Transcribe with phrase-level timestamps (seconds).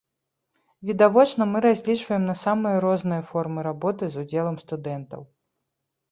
[0.89, 5.21] Відавочна, мы разлічваем на самыя розныя формы работы з удзелам студэнтаў.